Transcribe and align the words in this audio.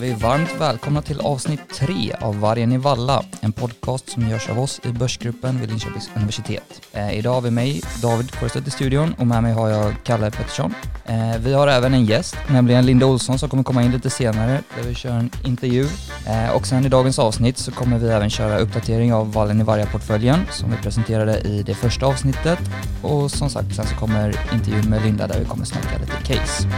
hälsar 0.00 0.16
vi 0.16 0.22
varmt 0.22 0.60
välkomna 0.60 1.02
till 1.02 1.20
avsnitt 1.20 1.60
tre 1.74 2.12
av 2.20 2.40
Vargen 2.40 2.72
i 2.72 2.76
Valla, 2.76 3.24
en 3.40 3.52
podcast 3.52 4.08
som 4.08 4.28
görs 4.28 4.48
av 4.50 4.60
oss 4.60 4.80
i 4.84 4.88
Börsgruppen 4.88 5.60
vid 5.60 5.68
Linköpings 5.68 6.10
universitet. 6.16 6.80
Eh, 6.92 7.18
idag 7.18 7.34
har 7.34 7.40
vi 7.40 7.50
mig, 7.50 7.82
David 8.02 8.30
Kårstedt 8.30 8.66
i 8.66 8.70
studion 8.70 9.14
och 9.18 9.26
med 9.26 9.42
mig 9.42 9.52
har 9.52 9.68
jag 9.68 9.94
Kalle 10.04 10.30
Pettersson. 10.30 10.74
Eh, 11.06 11.38
vi 11.40 11.52
har 11.52 11.68
även 11.68 11.94
en 11.94 12.04
gäst, 12.04 12.36
nämligen 12.48 12.86
Linda 12.86 13.06
Olsson 13.06 13.38
som 13.38 13.48
kommer 13.48 13.62
komma 13.62 13.82
in 13.82 13.92
lite 13.92 14.10
senare 14.10 14.62
där 14.76 14.88
vi 14.88 14.94
kör 14.94 15.10
en 15.10 15.30
intervju. 15.44 15.86
Eh, 16.26 16.50
och 16.56 16.66
sen 16.66 16.86
i 16.86 16.88
dagens 16.88 17.18
avsnitt 17.18 17.58
så 17.58 17.72
kommer 17.72 17.98
vi 17.98 18.08
även 18.08 18.30
köra 18.30 18.58
uppdatering 18.58 19.14
av 19.14 19.32
Vallen 19.32 19.60
i 19.60 19.64
Varga-portföljen 19.64 20.40
som 20.50 20.70
vi 20.70 20.76
presenterade 20.76 21.40
i 21.40 21.62
det 21.62 21.74
första 21.74 22.06
avsnittet. 22.06 22.58
Och 23.02 23.30
som 23.30 23.50
sagt, 23.50 23.74
sen 23.74 23.86
så 23.86 23.94
kommer 23.94 24.28
intervjun 24.52 24.90
med 24.90 25.02
Linda 25.02 25.26
där 25.26 25.38
vi 25.38 25.44
kommer 25.44 25.64
snacka 25.64 25.98
lite 25.98 26.34
case. 26.34 26.68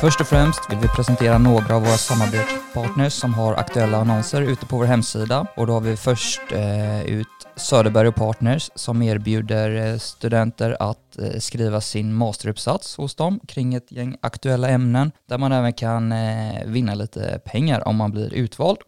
Först 0.00 0.20
och 0.20 0.26
främst 0.26 0.72
vill 0.72 0.78
vi 0.78 0.88
presentera 0.88 1.38
några 1.38 1.76
av 1.76 1.82
våra 1.82 1.96
samarbetspartners 1.96 3.12
som 3.12 3.34
har 3.34 3.54
aktuella 3.54 3.98
annonser 3.98 4.42
ute 4.42 4.66
på 4.66 4.76
vår 4.76 4.84
hemsida. 4.84 5.46
Och 5.56 5.66
då 5.66 5.72
har 5.72 5.80
vi 5.80 5.96
först 5.96 6.40
eh, 6.52 7.04
ut 7.04 7.26
Söderberg 7.56 8.08
och 8.08 8.14
Partners 8.14 8.70
som 8.74 9.02
erbjuder 9.02 9.86
eh, 9.86 9.98
studenter 9.98 10.76
att 10.80 11.18
eh, 11.18 11.38
skriva 11.38 11.80
sin 11.80 12.14
masteruppsats 12.14 12.96
hos 12.96 13.14
dem 13.14 13.40
kring 13.48 13.74
ett 13.74 13.92
gäng 13.92 14.16
aktuella 14.20 14.68
ämnen 14.68 15.12
där 15.28 15.38
man 15.38 15.52
även 15.52 15.72
kan 15.72 16.12
eh, 16.12 16.64
vinna 16.66 16.94
lite 16.94 17.40
pengar 17.44 17.88
om 17.88 17.96
man 17.96 18.10
blir 18.10 18.34
utvald. 18.34 18.78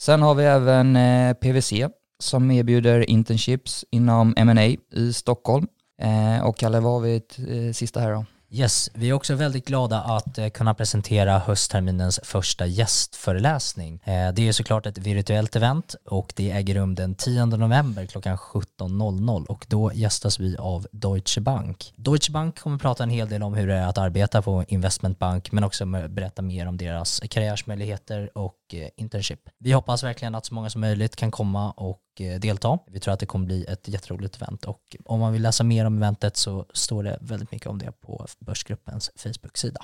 Sen 0.00 0.22
har 0.22 0.34
vi 0.34 0.44
även 0.44 0.96
eh, 0.96 1.34
PVC 1.34 1.72
som 2.18 2.50
erbjuder 2.50 3.10
internships 3.10 3.84
inom 3.90 4.34
M&A 4.36 4.76
i 4.92 5.12
Stockholm. 5.12 5.66
Eh, 6.02 6.44
och 6.44 6.56
Kalle, 6.56 6.80
vad 6.80 6.92
har 6.92 7.00
vi 7.00 7.14
eh, 7.16 7.72
sista 7.72 8.00
här 8.00 8.12
då? 8.12 8.24
Yes, 8.52 8.90
vi 8.94 9.08
är 9.08 9.12
också 9.12 9.34
väldigt 9.34 9.66
glada 9.66 10.00
att 10.00 10.38
eh, 10.38 10.48
kunna 10.48 10.74
presentera 10.74 11.38
höstterminens 11.38 12.20
första 12.22 12.66
gästföreläsning. 12.66 14.00
Eh, 14.04 14.32
det 14.32 14.48
är 14.48 14.52
såklart 14.52 14.86
ett 14.86 14.98
virtuellt 14.98 15.56
event 15.56 15.94
och 16.04 16.32
det 16.36 16.50
äger 16.50 16.74
rum 16.74 16.94
den 16.94 17.14
10 17.14 17.46
november 17.46 18.06
klockan 18.06 18.36
17.00 18.36 19.46
och 19.46 19.66
då 19.68 19.92
gästas 19.94 20.40
vi 20.40 20.56
av 20.56 20.86
Deutsche 20.92 21.40
Bank. 21.40 21.92
Deutsche 21.96 22.32
Bank 22.32 22.58
kommer 22.58 22.78
prata 22.78 23.02
en 23.02 23.10
hel 23.10 23.28
del 23.28 23.42
om 23.42 23.54
hur 23.54 23.66
det 23.66 23.74
är 23.74 23.86
att 23.86 23.98
arbeta 23.98 24.42
på 24.42 24.64
investmentbank 24.68 25.52
men 25.52 25.64
också 25.64 25.86
berätta 25.86 26.42
mer 26.42 26.66
om 26.68 26.76
deras 26.76 27.20
karriärsmöjligheter 27.30 28.38
och 28.38 28.74
eh, 28.74 28.88
internship. 28.96 29.40
Vi 29.58 29.72
hoppas 29.72 30.04
verkligen 30.04 30.34
att 30.34 30.46
så 30.46 30.54
många 30.54 30.70
som 30.70 30.80
möjligt 30.80 31.16
kan 31.16 31.30
komma 31.30 31.70
och 31.70 32.02
Eh, 32.20 32.40
delta. 32.40 32.78
Vi 32.86 33.00
tror 33.00 33.14
att 33.14 33.20
det 33.20 33.26
kommer 33.26 33.46
bli 33.46 33.64
ett 33.64 33.88
jätteroligt 33.88 34.36
event 34.36 34.64
och 34.64 34.80
om 35.04 35.20
man 35.20 35.32
vill 35.32 35.42
läsa 35.42 35.64
mer 35.64 35.84
om 35.84 35.96
eventet 35.96 36.36
så 36.36 36.66
står 36.72 37.02
det 37.02 37.18
väldigt 37.20 37.52
mycket 37.52 37.66
om 37.66 37.78
det 37.78 37.92
på 38.00 38.26
Börsgruppens 38.38 39.10
Facebook-sida. 39.16 39.80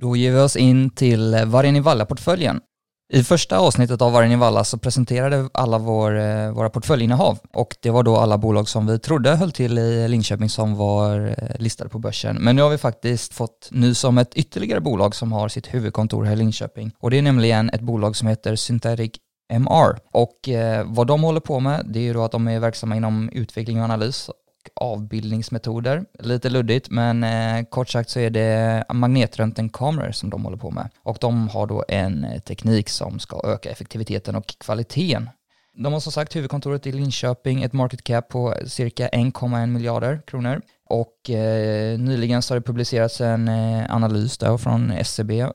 Då 0.00 0.16
ger 0.16 0.32
vi 0.32 0.38
oss 0.38 0.56
in 0.56 0.90
till 0.90 1.42
Vargen 1.46 1.76
i 1.76 1.80
Valla-portföljen. 1.80 2.60
I 3.12 3.24
första 3.24 3.58
avsnittet 3.58 4.02
av 4.02 4.12
Vargen 4.12 4.32
i 4.32 4.36
Valla 4.36 4.64
så 4.64 4.78
presenterade 4.78 5.48
alla 5.54 5.78
vår, 5.78 6.18
eh, 6.18 6.50
våra 6.50 6.70
portföljinnehav 6.70 7.38
och 7.52 7.76
det 7.80 7.90
var 7.90 8.02
då 8.02 8.16
alla 8.16 8.38
bolag 8.38 8.68
som 8.68 8.86
vi 8.86 8.98
trodde 8.98 9.36
höll 9.36 9.52
till 9.52 9.78
i 9.78 10.08
Linköping 10.08 10.48
som 10.48 10.74
var 10.74 11.26
eh, 11.26 11.60
listade 11.60 11.90
på 11.90 11.98
börsen. 11.98 12.36
Men 12.40 12.56
nu 12.56 12.62
har 12.62 12.70
vi 12.70 12.78
faktiskt 12.78 13.34
fått 13.34 13.68
nys 13.70 14.04
om 14.04 14.18
ett 14.18 14.34
ytterligare 14.34 14.80
bolag 14.80 15.14
som 15.14 15.32
har 15.32 15.48
sitt 15.48 15.74
huvudkontor 15.74 16.24
här 16.24 16.32
i 16.32 16.36
Linköping 16.36 16.92
och 16.98 17.10
det 17.10 17.18
är 17.18 17.22
nämligen 17.22 17.70
ett 17.70 17.80
bolag 17.80 18.16
som 18.16 18.28
heter 18.28 18.56
Synthetic 18.56 19.12
MR. 19.48 19.98
Och 20.12 20.48
eh, 20.48 20.86
vad 20.88 21.06
de 21.06 21.22
håller 21.22 21.40
på 21.40 21.60
med, 21.60 21.86
det 21.88 21.98
är 21.98 22.02
ju 22.02 22.12
då 22.12 22.24
att 22.24 22.32
de 22.32 22.48
är 22.48 22.60
verksamma 22.60 22.96
inom 22.96 23.30
utveckling 23.32 23.78
och 23.78 23.84
analys 23.84 24.28
och 24.28 24.34
avbildningsmetoder. 24.74 26.04
Lite 26.18 26.50
luddigt, 26.50 26.90
men 26.90 27.24
eh, 27.24 27.64
kort 27.64 27.88
sagt 27.88 28.10
så 28.10 28.20
är 28.20 28.30
det 28.30 28.84
magnetröntgenkameror 28.92 30.12
som 30.12 30.30
de 30.30 30.44
håller 30.44 30.56
på 30.56 30.70
med. 30.70 30.90
Och 31.02 31.18
de 31.20 31.48
har 31.48 31.66
då 31.66 31.84
en 31.88 32.24
eh, 32.24 32.38
teknik 32.38 32.88
som 32.88 33.18
ska 33.18 33.40
öka 33.44 33.70
effektiviteten 33.70 34.36
och 34.36 34.54
kvaliteten. 34.58 35.30
De 35.78 35.92
har 35.92 36.00
som 36.00 36.12
sagt 36.12 36.36
huvudkontoret 36.36 36.86
i 36.86 36.92
Linköping, 36.92 37.62
ett 37.62 37.72
market 37.72 38.04
cap 38.04 38.28
på 38.28 38.54
cirka 38.66 39.08
1,1 39.08 39.66
miljarder 39.66 40.20
kronor. 40.26 40.60
Och 40.88 41.30
eh, 41.30 41.98
nyligen 41.98 42.42
så 42.42 42.54
har 42.54 42.60
det 42.60 42.66
publicerats 42.66 43.20
en 43.20 43.48
eh, 43.48 43.94
analys 43.94 44.38
där 44.38 44.58
från 44.58 44.90
SCB 44.90 45.40
eh, 45.40 45.50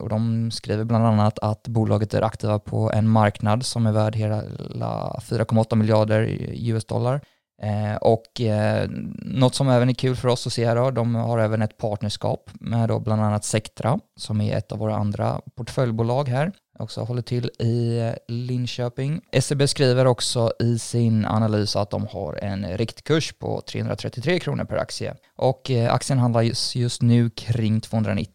och 0.00 0.08
de 0.08 0.50
skriver 0.50 0.84
bland 0.84 1.06
annat 1.06 1.38
att 1.38 1.68
bolaget 1.68 2.14
är 2.14 2.22
aktiva 2.22 2.58
på 2.58 2.92
en 2.94 3.08
marknad 3.08 3.66
som 3.66 3.86
är 3.86 3.92
värd 3.92 4.16
hela 4.16 4.42
4,8 4.42 5.76
miljarder 5.76 6.22
US 6.52 6.84
dollar. 6.84 7.20
Eh, 7.62 7.96
och 7.96 8.40
eh, 8.40 8.88
något 9.22 9.54
som 9.54 9.68
även 9.68 9.88
är 9.88 9.94
kul 9.94 10.16
för 10.16 10.28
oss 10.28 10.46
att 10.46 10.52
se 10.52 10.66
här 10.66 10.76
då, 10.76 10.90
de 10.90 11.14
har 11.14 11.38
även 11.38 11.62
ett 11.62 11.78
partnerskap 11.78 12.50
med 12.60 12.88
då 12.88 13.00
bland 13.00 13.22
annat 13.22 13.44
Sectra 13.44 13.98
som 14.16 14.40
är 14.40 14.56
ett 14.56 14.72
av 14.72 14.78
våra 14.78 14.96
andra 14.96 15.40
portföljbolag 15.56 16.28
här 16.28 16.52
också 16.78 17.00
håller 17.00 17.22
till 17.22 17.50
i 17.58 17.98
eh, 17.98 18.12
Linköping. 18.28 19.20
SEB 19.40 19.68
skriver 19.68 20.06
också 20.06 20.52
i 20.60 20.78
sin 20.78 21.24
analys 21.24 21.76
att 21.76 21.90
de 21.90 22.06
har 22.06 22.34
en 22.34 22.76
riktkurs 22.76 23.32
på 23.32 23.60
333 23.60 24.38
kronor 24.40 24.64
per 24.64 24.76
aktie 24.76 25.14
och 25.36 25.70
eh, 25.70 25.94
aktien 25.94 26.18
handlas 26.18 26.76
just 26.76 27.02
nu 27.02 27.30
kring 27.30 27.80
290 27.80 28.32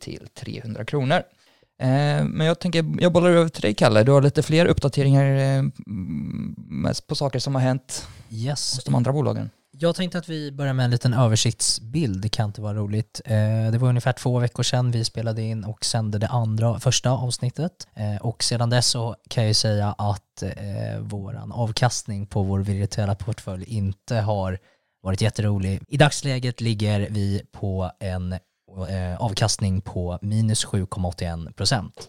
till 0.00 0.28
300 0.34 0.84
kronor. 0.84 1.22
Eh, 1.80 2.24
men 2.24 2.46
jag 2.46 2.58
tänker, 2.58 2.84
jag 3.00 3.12
bollar 3.12 3.30
över 3.30 3.48
till 3.48 3.62
dig 3.62 3.74
Kalle, 3.74 4.02
du 4.02 4.12
har 4.12 4.22
lite 4.22 4.42
fler 4.42 4.66
uppdateringar 4.66 5.70
mest 6.82 7.06
på 7.06 7.14
saker 7.14 7.38
som 7.38 7.54
har 7.54 7.62
hänt 7.62 8.08
yes. 8.30 8.74
hos 8.76 8.84
de 8.84 8.94
andra 8.94 9.12
bolagen. 9.12 9.50
Jag 9.78 9.96
tänkte 9.96 10.18
att 10.18 10.28
vi 10.28 10.52
börjar 10.52 10.72
med 10.72 10.84
en 10.84 10.90
liten 10.90 11.14
översiktsbild, 11.14 12.22
det 12.22 12.28
kan 12.28 12.46
inte 12.46 12.60
vara 12.60 12.74
roligt. 12.74 13.20
Eh, 13.24 13.70
det 13.72 13.78
var 13.78 13.88
ungefär 13.88 14.12
två 14.12 14.38
veckor 14.38 14.62
sedan 14.62 14.90
vi 14.90 15.04
spelade 15.04 15.42
in 15.42 15.64
och 15.64 15.84
sände 15.84 16.18
det 16.18 16.28
andra, 16.28 16.80
första 16.80 17.10
avsnittet. 17.10 17.88
Eh, 17.94 18.16
och 18.16 18.42
sedan 18.42 18.70
dess 18.70 18.86
så 18.86 19.16
kan 19.28 19.44
jag 19.44 19.48
ju 19.48 19.54
säga 19.54 19.94
att 19.98 20.42
eh, 20.42 20.98
våran 21.00 21.52
avkastning 21.52 22.26
på 22.26 22.42
vår 22.42 22.60
virtuella 22.60 23.14
portfölj 23.14 23.64
inte 23.64 24.16
har 24.16 24.58
varit 25.02 25.20
jätterolig. 25.20 25.82
I 25.88 25.96
dagsläget 25.96 26.60
ligger 26.60 27.08
vi 27.10 27.42
på 27.52 27.90
en 28.00 28.34
avkastning 29.18 29.80
på 29.80 30.18
minus 30.22 30.66
7,81 30.66 31.52
procent. 31.52 32.08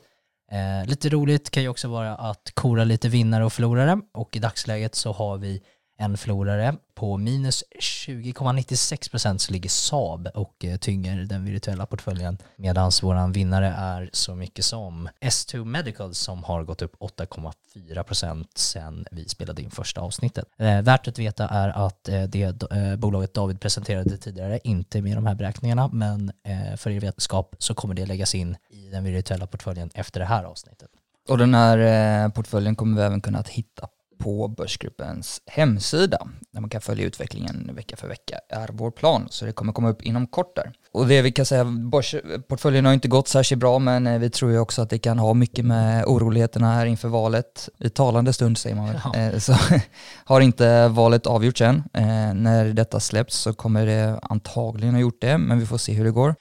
lite 0.85 1.09
roligt 1.09 1.49
kan 1.49 1.63
ju 1.63 1.69
också 1.69 1.87
vara 1.87 2.15
att 2.15 2.51
kora 2.53 2.83
lite 2.83 3.09
vinnare 3.09 3.45
och 3.45 3.53
förlorare 3.53 4.01
och 4.13 4.35
i 4.35 4.39
dagsläget 4.39 4.95
så 4.95 5.11
har 5.11 5.37
vi 5.37 5.61
en 5.97 6.17
förlorare. 6.17 6.75
På 6.93 7.17
minus 7.17 7.63
20,96 7.79 9.11
procent 9.11 9.41
så 9.41 9.53
ligger 9.53 9.69
Saab 9.69 10.27
och 10.33 10.65
eh, 10.65 10.77
tynger 10.77 11.17
den 11.17 11.45
virtuella 11.45 11.85
portföljen 11.85 12.37
medan 12.55 12.91
våran 13.01 13.31
vinnare 13.31 13.67
är 13.67 14.09
så 14.13 14.35
mycket 14.35 14.65
som 14.65 15.09
S2 15.21 15.65
Medical 15.65 16.13
som 16.13 16.43
har 16.43 16.63
gått 16.63 16.81
upp 16.81 16.95
8,4 16.99 18.03
procent 18.03 18.57
sen 18.57 19.05
vi 19.11 19.29
spelade 19.29 19.61
in 19.61 19.71
första 19.71 20.01
avsnittet. 20.01 20.45
Eh, 20.57 20.81
värt 20.81 21.07
att 21.07 21.19
veta 21.19 21.47
är 21.47 21.69
att 21.69 22.09
eh, 22.09 22.23
det 22.23 22.63
bolaget 22.99 23.33
David 23.33 23.59
presenterade 23.59 24.17
tidigare 24.17 24.59
inte 24.63 24.97
är 24.97 25.01
med 25.01 25.11
i 25.11 25.15
de 25.15 25.25
här 25.25 25.35
beräkningarna 25.35 25.89
men 25.93 26.31
för 26.77 26.89
er 26.89 26.99
vetskap 26.99 27.55
så 27.59 27.73
kommer 27.73 27.95
det 27.95 28.05
läggas 28.05 28.35
in 28.35 28.57
i 28.69 28.89
den 28.89 29.03
virtuella 29.03 29.47
portföljen 29.47 29.89
efter 29.93 30.19
det 30.19 30.25
här 30.25 30.43
avsnittet. 30.43 30.89
Och 31.29 31.37
den 31.37 31.53
här 31.53 32.29
portföljen 32.29 32.75
kommer 32.75 32.97
vi 32.97 33.03
även 33.03 33.21
kunna 33.21 33.43
hitta 33.47 33.87
på 34.17 34.47
Börsgruppens 34.47 35.41
hemsida 35.45 36.27
där 36.51 36.61
man 36.61 36.69
kan 36.69 36.81
följa 36.81 37.05
utvecklingen 37.05 37.71
vecka 37.75 37.95
för 37.95 38.07
vecka 38.07 38.39
är 38.49 38.69
vår 38.73 38.91
plan 38.91 39.27
så 39.29 39.45
det 39.45 39.51
kommer 39.51 39.73
komma 39.73 39.89
upp 39.89 40.01
inom 40.01 40.27
kort 40.27 40.55
där. 40.55 40.73
Och 40.91 41.07
det 41.07 41.21
vi 41.21 41.31
kan 41.31 41.45
säga, 41.45 41.65
portföljen 42.47 42.85
har 42.85 42.93
inte 42.93 43.07
gått 43.07 43.27
särskilt 43.27 43.59
bra 43.59 43.79
men 43.79 44.07
eh, 44.07 44.19
vi 44.19 44.29
tror 44.29 44.51
ju 44.51 44.59
också 44.59 44.81
att 44.81 44.89
det 44.89 44.97
kan 44.97 45.19
ha 45.19 45.33
mycket 45.33 45.65
med 45.65 46.05
oroligheterna 46.05 46.73
här 46.73 46.85
inför 46.85 47.07
valet. 47.07 47.69
I 47.79 47.89
talande 47.89 48.33
stund 48.33 48.57
säger 48.57 48.75
man 48.75 48.87
väl. 48.87 49.01
Ja. 49.03 49.15
Eh, 49.15 49.39
så 49.39 49.55
har 50.25 50.41
inte 50.41 50.87
valet 50.87 51.27
avgjorts 51.27 51.61
än. 51.61 51.83
Eh, 51.93 52.33
när 52.33 52.73
detta 52.73 52.99
släpps 52.99 53.35
så 53.35 53.53
kommer 53.53 53.85
det 53.85 54.19
antagligen 54.21 54.93
ha 54.93 55.01
gjort 55.01 55.21
det 55.21 55.37
men 55.37 55.59
vi 55.59 55.65
får 55.65 55.77
se 55.77 55.93
hur 55.93 56.05
det 56.05 56.11
går. 56.11 56.35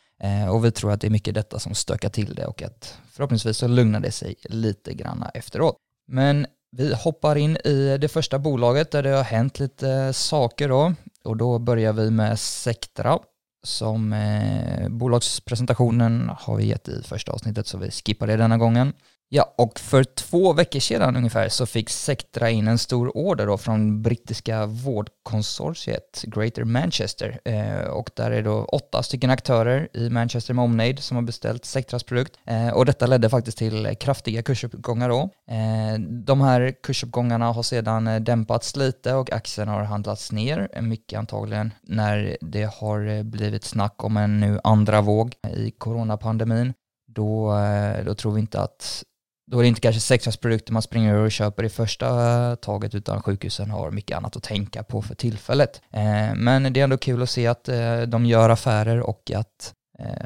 Och 0.51 0.65
vi 0.65 0.71
tror 0.71 0.93
att 0.93 1.01
det 1.01 1.07
är 1.07 1.11
mycket 1.11 1.35
detta 1.35 1.59
som 1.59 1.75
stökar 1.75 2.09
till 2.09 2.35
det 2.35 2.47
och 2.47 2.63
att 2.63 2.99
förhoppningsvis 3.13 3.57
så 3.57 3.69
lugnar 3.69 4.01
det 4.01 4.11
sig 4.11 4.35
lite 4.45 4.95
granna 4.95 5.31
efteråt. 5.35 5.77
Men 6.09 6.47
vi 6.77 6.95
hoppar 6.95 7.37
in 7.37 7.57
i 7.57 7.99
det 8.01 8.09
första 8.09 8.39
bolaget 8.39 8.91
där 8.91 9.03
det 9.03 9.11
har 9.11 9.25
hänt 9.25 9.59
lite 9.59 9.91
eh, 9.91 10.13
saker 10.13 10.69
då 10.69 10.95
och 11.25 11.37
då 11.37 11.59
börjar 11.59 11.93
vi 11.93 12.11
med 12.11 12.39
Sectra 12.39 13.19
som 13.65 14.13
eh, 14.13 14.89
bolagspresentationen 14.89 16.31
har 16.39 16.57
vi 16.57 16.67
gett 16.67 16.89
i 16.89 17.03
första 17.03 17.33
avsnittet 17.33 17.67
så 17.67 17.79
vi 17.79 17.91
skippar 17.91 18.27
det 18.27 18.37
denna 18.37 18.59
gången. 18.59 18.93
Ja, 19.37 19.55
och 19.59 19.79
för 19.79 20.05
två 20.05 20.53
veckor 20.53 20.81
sedan 20.81 21.17
ungefär 21.17 21.49
så 21.49 21.67
fick 21.67 21.91
Sectra 21.91 22.51
in 22.51 22.69
en 22.69 22.79
stor 22.79 23.17
order 23.17 23.47
då 23.47 23.59
från 23.59 24.03
brittiska 24.03 24.67
vårdkonsortiet 24.67 26.25
Greater 26.27 26.65
Manchester. 26.65 27.41
Eh, 27.45 27.91
och 27.91 28.11
där 28.17 28.31
är 28.31 28.43
då 28.43 28.65
åtta 28.65 29.03
stycken 29.03 29.31
aktörer 29.31 29.89
i 29.93 30.11
Manchester 30.11 30.55
med 30.55 30.65
omnejd 30.65 30.99
som 30.99 31.17
har 31.17 31.23
beställt 31.23 31.65
Sectras 31.65 32.03
produkt. 32.03 32.39
Eh, 32.47 32.69
och 32.69 32.87
detta 32.87 33.07
ledde 33.07 33.31
faktiskt 33.31 33.59
till 33.59 33.97
kraftiga 34.01 34.43
kursuppgångar 34.43 35.09
då. 35.09 35.21
Eh, 35.51 36.01
de 36.09 36.41
här 36.41 36.75
kursuppgångarna 36.83 37.53
har 37.53 37.63
sedan 37.63 38.25
dämpats 38.25 38.77
lite 38.77 39.15
och 39.15 39.33
aktien 39.33 39.69
har 39.69 39.83
handlats 39.83 40.33
ner, 40.33 40.81
mycket 40.81 41.19
antagligen 41.19 41.73
när 41.83 42.37
det 42.41 42.75
har 42.75 43.23
blivit 43.23 43.65
snack 43.65 44.05
om 44.05 44.17
en 44.17 44.41
nu 44.41 44.61
andra 44.65 45.01
våg 45.01 45.35
i 45.57 45.71
coronapandemin. 45.71 46.73
Då, 47.07 47.59
eh, 47.59 48.05
då 48.05 48.15
tror 48.15 48.33
vi 48.33 48.41
inte 48.41 48.61
att 48.61 49.05
då 49.51 49.59
är 49.59 49.63
det 49.63 49.69
inte 49.69 49.81
kanske 49.81 50.01
sexrasprodukter 50.01 50.73
man 50.73 50.83
springer 50.83 51.15
och 51.15 51.33
köper 51.33 51.65
i 51.65 51.69
första 51.69 52.07
eh, 52.51 52.55
taget 52.55 52.95
utan 52.95 53.23
sjukhusen 53.23 53.71
har 53.71 53.91
mycket 53.91 54.17
annat 54.17 54.37
att 54.37 54.43
tänka 54.43 54.83
på 54.83 55.03
för 55.03 55.15
tillfället. 55.15 55.83
Eh, 55.93 56.35
men 56.35 56.73
det 56.73 56.81
är 56.81 56.85
ändå 56.85 56.99
kul 56.99 57.23
att 57.23 57.31
se 57.31 57.47
att 57.47 57.69
eh, 57.69 58.03
de 58.03 58.27
gör 58.27 58.51
affärer 58.51 59.01
och 59.01 59.31
att 59.35 59.75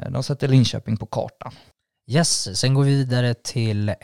de 0.09 0.23
sätter 0.23 0.47
Linköping 0.47 0.97
på 0.97 1.05
kartan. 1.05 1.53
Yes, 2.11 2.59
sen 2.59 2.73
går 2.73 2.83
vi 2.83 2.95
vidare 2.95 3.33
till 3.33 3.89
eh, 3.89 3.95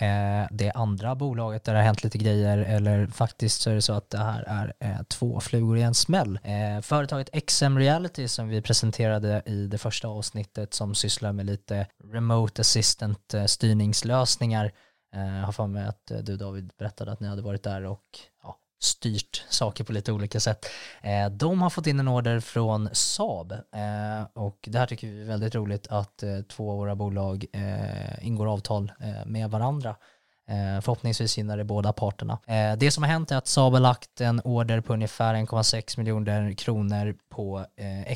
det 0.52 0.72
andra 0.76 1.16
bolaget 1.16 1.64
där 1.64 1.74
det 1.74 1.80
har 1.80 1.86
hänt 1.86 2.04
lite 2.04 2.18
grejer 2.18 2.58
eller 2.58 3.08
faktiskt 3.08 3.62
så 3.62 3.70
är 3.70 3.76
det 3.76 3.82
så 3.82 3.94
att 3.94 4.10
det 4.10 4.18
här 4.18 4.44
är 4.48 4.74
eh, 4.80 5.04
två 5.04 5.40
flugor 5.40 5.78
i 5.78 5.82
en 5.82 5.94
smäll. 5.94 6.40
Eh, 6.44 6.82
företaget 6.82 7.30
XM 7.48 7.78
Reality 7.78 8.28
som 8.28 8.48
vi 8.48 8.62
presenterade 8.62 9.42
i 9.46 9.68
det 9.68 9.78
första 9.78 10.08
avsnittet 10.08 10.74
som 10.74 10.96
sysslar 10.96 11.32
med 11.32 11.46
lite 11.46 11.88
remote 12.14 12.62
assistant 12.62 13.36
styrningslösningar 13.46 14.72
jag 15.16 15.46
har 15.46 15.52
för 15.52 15.68
mig 15.68 15.86
att 15.86 16.12
eh, 16.12 16.18
du 16.18 16.38
David 16.38 16.72
berättade 16.78 17.12
att 17.12 17.20
ni 17.20 17.28
hade 17.28 17.42
varit 17.42 17.64
där 17.64 17.84
och 17.84 18.20
ja, 18.44 18.58
styrt 18.80 19.44
saker 19.50 19.84
på 19.84 19.94
lite 19.94 20.12
olika 20.12 20.40
sätt. 20.40 20.66
Eh, 21.02 21.30
de 21.30 21.62
har 21.62 21.70
fått 21.70 21.88
in 21.88 22.00
en 22.00 22.08
order 22.08 22.40
från 22.40 22.90
Saab 22.94 23.54
och 24.34 24.58
det 24.68 24.80
här 24.80 24.86
tycker 24.86 25.08
vi 25.08 25.22
är 25.22 25.26
väldigt 25.26 25.56
roligt 25.56 25.88
att 25.88 26.24
två 26.50 26.72
av 26.72 26.78
våra 26.78 26.96
bolag 26.96 27.46
ingår 28.22 28.54
avtal 28.54 28.92
med 29.26 29.50
varandra. 29.50 29.96
Förhoppningsvis 30.82 31.38
gynnar 31.38 31.58
det 31.58 31.64
båda 31.64 31.94
parterna. 31.94 32.40
Det 32.78 32.92
som 32.92 33.04
har 33.04 33.10
hänt 33.10 33.32
är 33.32 33.38
att 33.38 33.48
Saab 33.48 33.74
har 33.74 33.80
lagt 33.80 34.22
en 34.22 34.42
order 34.44 34.82
på 34.82 34.94
ungefär 34.94 35.36
1,6 35.36 35.98
miljoner 36.00 36.54
kronor 36.54 37.16
på 37.30 37.66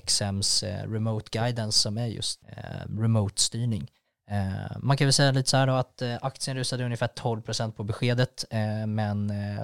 XMs 0.06 0.64
Remote 0.64 1.30
Guidance 1.32 1.80
som 1.80 1.98
är 1.98 2.06
just 2.06 2.42
remote-styrning. 3.00 3.88
Eh, 4.30 4.78
man 4.80 4.98
kan 4.98 5.08
väl 5.08 5.14
säga 5.14 5.32
lite 5.32 5.50
så 5.50 5.58
här 5.58 5.68
då 5.68 5.74
att 5.74 6.02
eh, 6.02 6.18
aktien 6.22 6.58
rusade 6.58 6.86
ungefär 6.86 7.08
12% 7.08 7.72
på 7.72 7.84
beskedet, 7.84 8.46
eh, 8.50 8.88
men 8.88 9.30
eh, 9.30 9.62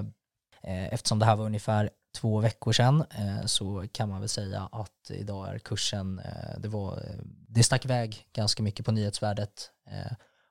eh, 0.64 0.94
eftersom 0.94 1.20
det 1.20 1.26
här 1.26 1.36
var 1.36 1.46
ungefär 1.46 1.90
två 2.18 2.40
veckor 2.40 2.72
sedan 2.72 3.04
så 3.46 3.86
kan 3.92 4.10
man 4.10 4.20
väl 4.20 4.30
säga 4.30 4.70
att 4.72 5.10
idag 5.10 5.56
är 5.56 5.60
kursen, 5.60 6.22
det, 6.58 6.68
var, 6.68 7.00
det 7.48 7.64
stack 7.64 7.86
iväg 7.86 8.28
ganska 8.34 8.64
mycket 8.64 8.86
på 8.86 8.92
nyhetsvärdet 8.92 9.72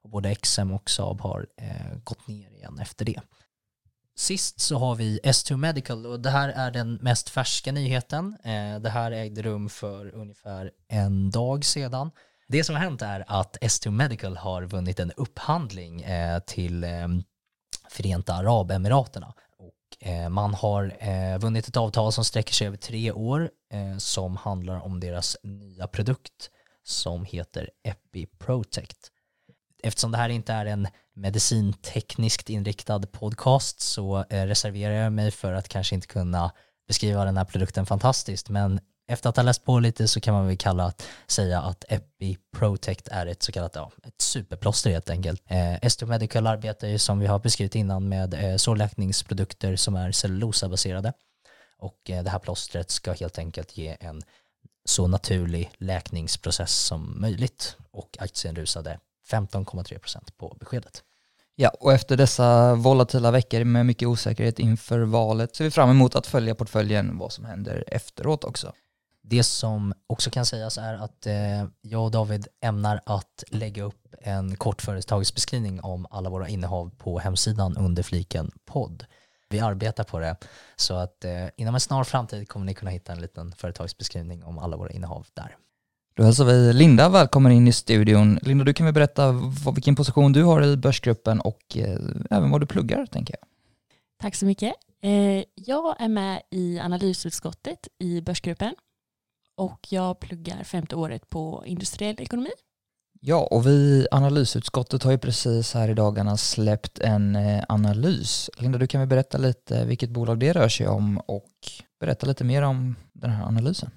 och 0.03 0.11
både 0.11 0.35
XM 0.35 0.73
och 0.73 0.91
Saab 0.91 1.21
har 1.21 1.47
gått 2.05 2.29
ner 2.29 2.51
igen 2.51 2.79
efter 2.79 3.05
det. 3.05 3.21
Sist 4.17 4.61
så 4.61 4.79
har 4.79 4.95
vi 4.95 5.21
S2 5.25 5.57
Medical 5.57 6.07
och 6.07 6.21
det 6.21 6.31
här 6.31 6.49
är 6.49 6.71
den 6.71 6.95
mest 6.95 7.31
färska 7.31 7.73
nyheten. 7.73 8.37
Det 8.81 8.91
här 8.91 9.13
ägde 9.13 9.43
rum 9.43 9.69
för 9.69 10.15
ungefär 10.15 10.71
en 10.89 11.31
dag 11.31 11.65
sedan. 11.65 12.11
Det 12.49 12.65
som 12.65 12.75
har 12.75 12.83
hänt 12.83 13.03
är 13.03 13.25
att 13.27 13.57
S2 13.61 13.91
Medical 13.91 14.37
har 14.37 14.63
vunnit 14.63 15.01
en 15.01 15.13
upphandling 15.13 16.03
eh, 16.03 16.39
till 16.39 16.85
eh, 16.85 17.09
Förenta 17.91 18.35
Arabemiraterna. 18.35 19.35
Och, 19.59 20.09
eh, 20.09 20.29
man 20.29 20.55
har 20.55 21.39
vunnit 21.39 21.69
ett 21.69 21.77
avtal 21.77 22.13
som 22.13 22.25
sträcker 22.25 22.55
sig 22.55 22.67
över 22.67 22.77
tre 22.77 23.13
år 23.13 23.51
som 23.99 24.37
handlar 24.37 24.81
om 24.81 25.01
deras 25.01 25.37
nya 25.43 25.87
produkt 25.87 26.51
som 26.83 27.25
heter 27.25 27.71
Epiprotect. 27.83 29.11
Eftersom 29.83 30.13
det 30.13 30.19
här 30.19 30.29
inte 30.29 30.53
är 30.53 30.67
en 30.67 30.89
medicintekniskt 31.15 32.51
inriktad 32.51 33.01
podcast 33.01 33.81
så 33.81 34.25
reserverar 34.31 34.95
jag 34.95 35.13
mig 35.13 35.31
för 35.31 35.53
att 35.53 35.69
kanske 35.69 35.95
inte 35.95 36.07
kunna 36.07 36.53
beskriva 36.89 37.25
den 37.25 37.37
här 37.37 37.45
produkten 37.45 37.87
fantastiskt 37.87 38.49
men 38.49 38.81
efter 39.07 39.29
att 39.29 39.37
ha 39.37 39.43
läst 39.43 39.65
på 39.65 39.79
lite 39.79 40.09
så 40.09 40.21
kan 40.21 40.35
man 40.35 40.47
väl 40.47 40.57
kalla 40.57 40.85
att 40.85 41.07
säga 41.27 41.61
att 41.61 41.85
Epi 41.89 42.37
Protect 42.57 43.09
är 43.09 43.27
ett 43.27 43.43
så 43.43 43.53
kallat 43.53 43.75
ja, 43.75 43.93
ett 44.03 44.21
superplåster 44.21 44.91
helt 44.91 45.11
enkelt. 45.11 45.43
Eh, 45.47 45.75
Estro 45.75 46.09
Medical 46.09 46.47
arbetar 46.47 46.89
ju 46.89 46.99
som 46.99 47.19
vi 47.19 47.27
har 47.27 47.39
beskrivit 47.39 47.75
innan 47.75 48.09
med 48.09 48.35
eh, 48.35 48.57
sårläkningsprodukter 48.57 49.77
som 49.77 49.97
är 49.97 50.13
cellulosabaserade 50.13 51.13
och 51.79 52.11
eh, 52.11 52.25
det 52.25 52.31
här 52.31 52.39
plåstret 52.39 52.91
ska 52.91 53.13
helt 53.13 53.39
enkelt 53.39 53.77
ge 53.77 53.97
en 54.01 54.23
så 54.85 55.07
naturlig 55.07 55.71
läkningsprocess 55.79 56.73
som 56.73 57.21
möjligt 57.21 57.77
och 57.91 58.17
aktien 58.21 58.57
rusade 58.57 59.01
15,3% 59.31 60.29
på 60.37 60.57
beskedet. 60.61 61.03
Ja, 61.57 61.69
och 61.81 61.93
efter 61.93 62.17
dessa 62.17 62.75
volatila 62.75 63.31
veckor 63.31 63.65
med 63.65 63.87
mycket 63.87 64.09
osäkerhet 64.09 64.59
inför 64.59 65.01
valet 65.01 65.57
ser 65.57 65.65
vi 65.65 65.71
fram 65.71 65.91
emot 65.91 66.17
att 66.17 66.27
följa 66.27 66.55
portföljen 66.55 67.19
vad 67.19 67.33
som 67.33 67.45
händer 67.45 67.85
efteråt 67.87 68.45
också. 68.45 68.73
Det 69.27 69.43
som 69.43 69.95
också 70.07 70.31
kan 70.31 70.47
sägas 70.47 70.79
är 70.79 70.95
att 70.95 71.27
eh, 71.27 71.65
jag 71.81 72.05
och 72.05 72.11
David 72.11 72.47
ämnar 72.61 73.01
att 73.07 73.45
lägga 73.51 73.83
upp 73.83 74.15
en 74.23 74.57
kort 74.57 74.83
företagsbeskrivning 74.83 75.81
om 75.81 76.07
alla 76.11 76.31
våra 76.31 76.49
innehav 76.49 76.91
på 76.99 77.19
hemsidan 77.19 77.77
under 77.77 78.03
fliken 78.03 78.51
podd. 78.65 79.05
Vi 79.49 79.61
arbetar 79.61 80.05
på 80.05 80.19
det 80.19 80.37
så 80.77 80.95
att 80.95 81.25
eh, 81.25 81.47
inom 81.57 81.75
en 81.75 81.81
snar 81.81 82.05
framtid 82.05 82.49
kommer 82.49 82.67
ni 82.67 82.75
kunna 82.75 82.91
hitta 82.91 83.13
en 83.13 83.21
liten 83.21 83.53
företagsbeskrivning 83.53 84.45
om 84.45 84.59
alla 84.59 84.77
våra 84.77 84.91
innehav 84.91 85.27
där. 85.35 85.57
Då 86.17 86.23
hälsar 86.23 86.45
vi 86.45 86.73
Linda 86.73 87.09
välkommen 87.09 87.53
in 87.53 87.69
i 87.69 87.73
studion. 87.73 88.39
Linda, 88.43 88.65
du 88.65 88.75
kan 88.75 88.87
väl 88.87 88.95
berätta 88.95 89.33
vad, 89.33 89.75
vilken 89.75 89.97
position 89.97 90.33
du 90.33 90.43
har 90.43 90.63
i 90.63 90.77
börsgruppen 90.77 91.41
och 91.41 91.77
eh, 91.77 91.99
även 92.31 92.51
vad 92.51 92.61
du 92.61 92.67
pluggar, 92.67 93.07
tänker 93.07 93.37
jag. 93.41 93.49
Tack 94.23 94.35
så 94.35 94.47
mycket. 94.47 94.75
Eh, 95.03 95.45
jag 95.55 96.01
är 96.01 96.09
med 96.09 96.43
i 96.51 96.79
analysutskottet 96.81 97.89
i 97.99 98.21
börsgruppen 98.21 98.75
och 99.55 99.87
jag 99.89 100.21
pluggar 100.21 100.65
femte 100.65 100.97
året 100.97 101.31
på 101.31 101.63
industriell 101.67 102.21
ekonomi. 102.21 102.51
Ja, 103.21 103.49
och 103.51 103.67
vi 103.67 104.07
analysutskottet 104.11 105.03
har 105.03 105.11
ju 105.11 105.19
precis 105.19 105.75
här 105.75 105.89
i 105.89 105.95
dagarna 105.95 106.37
släppt 106.37 106.99
en 106.99 107.37
eh, 107.37 107.65
analys. 107.69 108.51
Linda, 108.59 108.79
du 108.79 108.87
kan 108.87 109.01
väl 109.01 109.09
berätta 109.09 109.39
lite 109.39 109.85
vilket 109.85 110.11
bolag 110.11 110.39
det 110.39 110.53
rör 110.53 110.69
sig 110.69 110.89
om 110.89 111.19
och 111.19 111.53
berätta 112.01 112.27
lite 112.27 112.45
mer 112.45 112.63
om 112.63 112.97
den 113.13 113.31
här 113.31 113.47
analysen. 113.47 113.91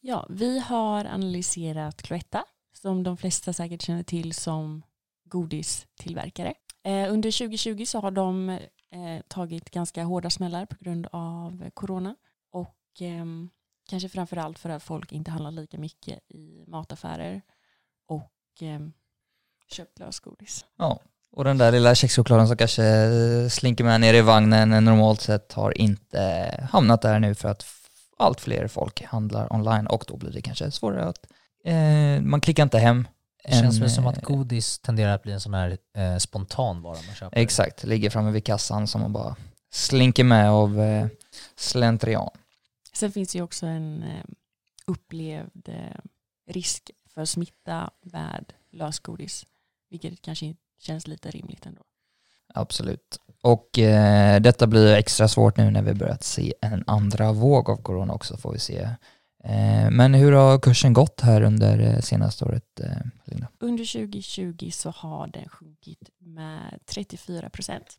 Ja, 0.00 0.26
vi 0.30 0.58
har 0.58 1.04
analyserat 1.04 2.02
Cloetta 2.02 2.44
som 2.72 3.02
de 3.02 3.16
flesta 3.16 3.52
säkert 3.52 3.82
känner 3.82 4.02
till 4.02 4.34
som 4.34 4.82
godistillverkare. 5.24 6.54
Eh, 6.84 7.12
under 7.12 7.38
2020 7.38 7.84
så 7.84 8.00
har 8.00 8.10
de 8.10 8.48
eh, 8.90 9.22
tagit 9.28 9.70
ganska 9.70 10.04
hårda 10.04 10.30
smällar 10.30 10.66
på 10.66 10.76
grund 10.80 11.06
av 11.12 11.70
corona 11.74 12.16
och 12.52 13.02
eh, 13.02 13.24
Kanske 13.88 14.08
framför 14.08 14.36
allt 14.36 14.58
för 14.58 14.70
att 14.70 14.82
folk 14.82 15.12
inte 15.12 15.30
handlar 15.30 15.50
lika 15.50 15.78
mycket 15.78 16.18
i 16.28 16.64
mataffärer 16.66 17.42
och 18.08 18.62
eh, 18.62 18.80
köpt 19.70 19.98
lösgodis. 19.98 20.64
Ja, 20.78 21.00
och 21.32 21.44
den 21.44 21.58
där 21.58 21.72
lilla 21.72 21.94
kexchokladen 21.94 22.48
som 22.48 22.56
kanske 22.56 22.82
slinker 23.50 23.84
med 23.84 24.00
ner 24.00 24.14
i 24.14 24.20
vagnen 24.20 24.84
normalt 24.84 25.20
sett 25.20 25.52
har 25.52 25.78
inte 25.78 26.50
hamnat 26.70 27.02
där 27.02 27.18
nu 27.18 27.34
för 27.34 27.48
att 27.48 27.64
allt 28.18 28.40
fler 28.40 28.68
folk 28.68 29.02
handlar 29.02 29.52
online 29.52 29.86
och 29.86 30.04
då 30.08 30.16
blir 30.16 30.30
det 30.30 30.42
kanske 30.42 30.70
svårare 30.70 31.04
att 31.04 31.26
eh, 31.64 32.22
man 32.22 32.40
klickar 32.40 32.62
inte 32.62 32.78
hem. 32.78 33.08
Det 33.44 33.52
känns 33.52 33.78
väl 33.78 33.90
som 33.90 34.06
att 34.06 34.16
eh, 34.16 34.22
godis 34.22 34.78
tenderar 34.78 35.14
att 35.14 35.22
bli 35.22 35.32
en 35.32 35.40
sån 35.40 35.54
här 35.54 35.78
eh, 35.96 36.16
spontan 36.16 36.82
vara 36.82 36.94
man 37.06 37.14
köper. 37.14 37.38
Exakt, 37.38 37.84
ligger 37.84 38.10
framme 38.10 38.30
vid 38.30 38.44
kassan 38.44 38.86
som 38.86 39.00
man 39.00 39.12
bara 39.12 39.36
slinker 39.72 40.24
med 40.24 40.50
av 40.50 40.80
eh, 40.80 41.06
slentrian. 41.56 42.30
Sen 42.92 43.12
finns 43.12 43.32
det 43.32 43.38
ju 43.38 43.44
också 43.44 43.66
en 43.66 44.02
eh, 44.02 44.24
upplevd 44.86 45.68
eh, 45.68 46.00
risk 46.46 46.90
för 47.06 47.24
smitta 47.24 47.90
med 48.00 48.52
lösgodis, 48.70 49.46
vilket 49.90 50.22
kanske 50.22 50.54
känns 50.78 51.06
lite 51.06 51.30
rimligt 51.30 51.66
ändå. 51.66 51.82
Absolut. 52.54 53.20
Och 53.42 53.78
eh, 53.78 54.40
detta 54.40 54.66
blir 54.66 54.94
extra 54.94 55.28
svårt 55.28 55.56
nu 55.56 55.70
när 55.70 55.82
vi 55.82 55.94
börjat 55.94 56.24
se 56.24 56.54
en 56.60 56.84
andra 56.86 57.32
våg 57.32 57.70
av 57.70 57.76
corona 57.76 58.14
också 58.14 58.36
får 58.36 58.52
vi 58.52 58.58
se. 58.58 58.88
Eh, 59.44 59.90
men 59.90 60.14
hur 60.14 60.32
har 60.32 60.58
kursen 60.58 60.92
gått 60.92 61.20
här 61.20 61.42
under 61.42 61.78
eh, 61.78 62.00
senaste 62.00 62.44
året, 62.44 62.80
eh, 62.80 62.96
Linda? 63.24 63.48
Under 63.58 63.84
2020 63.92 64.70
så 64.72 64.90
har 64.90 65.26
den 65.26 65.48
sjunkit 65.48 66.10
med 66.18 66.78
34 66.86 67.50
procent. 67.50 67.98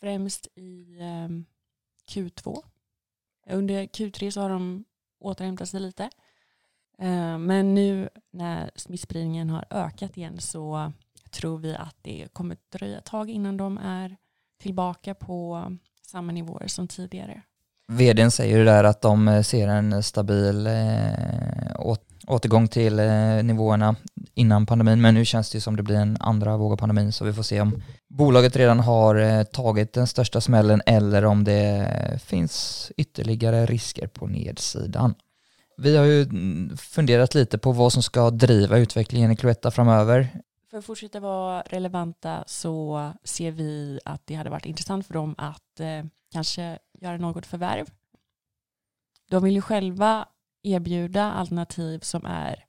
Främst 0.00 0.46
i 0.54 0.98
ehm, 1.00 1.44
Q2 2.10 2.62
under 3.50 3.82
Q3 3.82 4.30
så 4.30 4.40
har 4.40 4.50
de 4.50 4.84
återhämtat 5.20 5.68
sig 5.68 5.80
lite. 5.80 6.10
Eh, 6.98 7.38
men 7.38 7.74
nu 7.74 8.08
när 8.30 8.70
smittspridningen 8.76 9.50
har 9.50 9.64
ökat 9.70 10.16
igen 10.16 10.38
så 10.38 10.92
tror 11.30 11.58
vi 11.58 11.74
att 11.74 11.96
det 12.02 12.28
kommer 12.32 12.56
dröja 12.72 12.98
ett 12.98 13.04
tag 13.04 13.30
innan 13.30 13.56
de 13.56 13.78
är 13.78 14.16
tillbaka 14.62 15.14
på 15.14 15.64
samma 16.06 16.32
nivåer 16.32 16.66
som 16.66 16.88
tidigare. 16.88 17.42
Vdn 17.88 18.30
säger 18.30 18.58
ju 18.58 18.64
där 18.64 18.84
att 18.84 19.00
de 19.00 19.28
eh, 19.28 19.42
ser 19.42 19.68
en 19.68 20.02
stabil 20.02 20.66
eh, 20.66 20.72
återgång 22.26 22.68
till 22.68 23.00
nivåerna 23.42 23.96
innan 24.34 24.66
pandemin, 24.66 25.00
men 25.00 25.14
nu 25.14 25.24
känns 25.24 25.50
det 25.50 25.56
ju 25.56 25.60
som 25.60 25.76
det 25.76 25.82
blir 25.82 25.96
en 25.96 26.16
andra 26.20 26.56
våg 26.56 26.72
av 26.72 26.76
pandemin, 26.76 27.12
så 27.12 27.24
vi 27.24 27.32
får 27.32 27.42
se 27.42 27.60
om 27.60 27.82
bolaget 28.20 28.56
redan 28.56 28.80
har 28.80 29.14
eh, 29.16 29.42
tagit 29.42 29.92
den 29.92 30.06
största 30.06 30.40
smällen 30.40 30.82
eller 30.86 31.24
om 31.24 31.44
det 31.44 32.20
finns 32.24 32.92
ytterligare 32.96 33.66
risker 33.66 34.06
på 34.06 34.26
nedsidan. 34.26 35.14
Vi 35.76 35.96
har 35.96 36.04
ju 36.04 36.22
mm, 36.22 36.76
funderat 36.76 37.34
lite 37.34 37.58
på 37.58 37.72
vad 37.72 37.92
som 37.92 38.02
ska 38.02 38.30
driva 38.30 38.78
utvecklingen 38.78 39.30
i 39.30 39.36
Cloetta 39.36 39.70
framöver. 39.70 40.28
För 40.70 40.78
att 40.78 40.84
fortsätta 40.84 41.20
vara 41.20 41.62
relevanta 41.62 42.44
så 42.46 43.12
ser 43.24 43.50
vi 43.50 44.00
att 44.04 44.26
det 44.26 44.34
hade 44.34 44.50
varit 44.50 44.66
intressant 44.66 45.06
för 45.06 45.14
dem 45.14 45.34
att 45.38 45.80
eh, 45.80 46.04
kanske 46.32 46.78
göra 47.00 47.16
något 47.16 47.46
förvärv. 47.46 47.86
De 49.30 49.44
vill 49.44 49.54
ju 49.54 49.62
själva 49.62 50.28
erbjuda 50.62 51.32
alternativ 51.32 51.98
som 51.98 52.24
är 52.24 52.64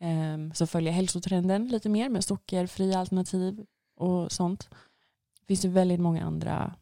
eh, 0.00 0.52
som 0.54 0.66
följer 0.66 0.92
hälsotrenden 0.92 1.68
lite 1.68 1.88
mer 1.88 2.08
med 2.08 2.24
sockerfria 2.24 2.98
alternativ 2.98 3.64
och 3.98 4.32
sånt. 4.32 4.68
Det 5.40 5.46
finns 5.46 5.64
ju 5.64 5.68
väldigt 5.68 6.00
många 6.00 6.24
andra 6.24 6.74